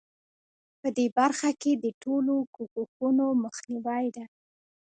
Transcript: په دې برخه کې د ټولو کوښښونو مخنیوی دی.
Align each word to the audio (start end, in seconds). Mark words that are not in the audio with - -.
په 0.81 0.87
دې 0.97 1.05
برخه 1.17 1.49
کې 1.61 1.71
د 1.83 1.85
ټولو 2.03 2.35
کوښښونو 2.55 3.25
مخنیوی 3.43 4.05
دی. 4.15 4.25